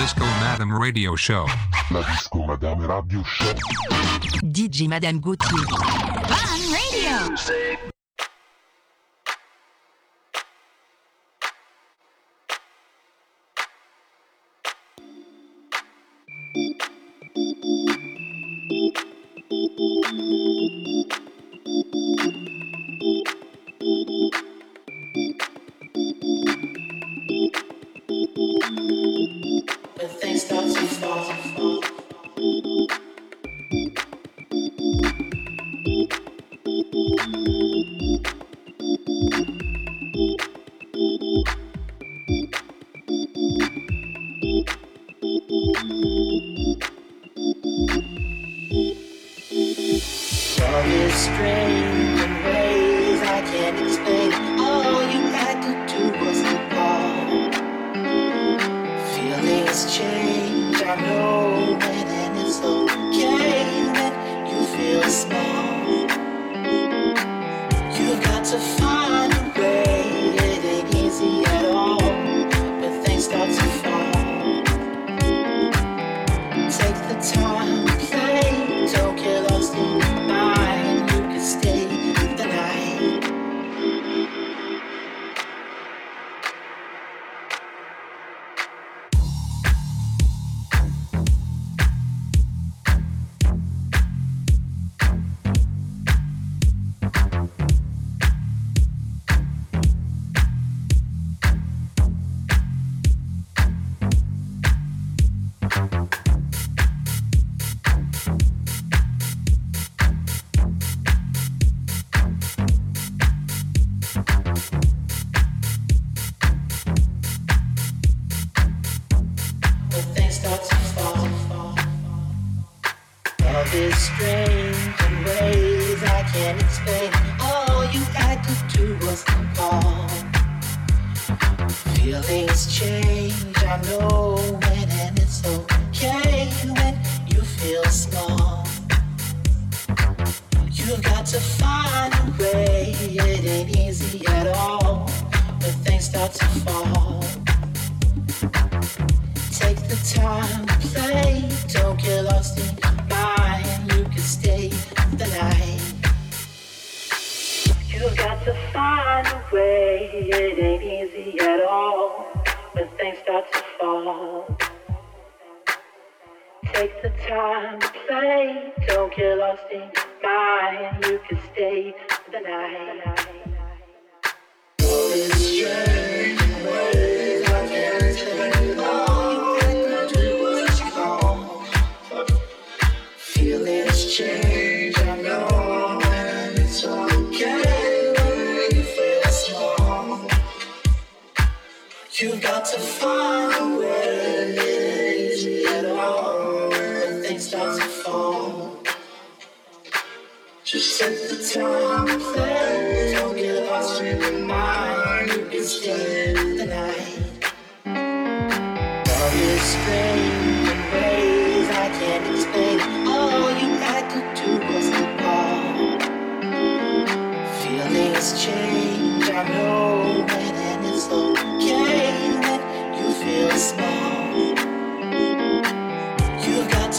[0.00, 1.44] Disco Madame Radio Show.
[1.90, 3.52] La Disco Madame Radio Show.
[4.42, 5.60] DJ Madame Gauthier.
[6.26, 7.28] Fun Radio.
[7.28, 7.89] Music.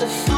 [0.01, 0.30] to